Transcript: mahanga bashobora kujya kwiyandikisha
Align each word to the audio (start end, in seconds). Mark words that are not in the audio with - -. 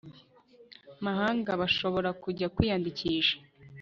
mahanga 1.05 1.51
bashobora 1.61 2.09
kujya 2.23 2.47
kwiyandikisha 2.55 3.35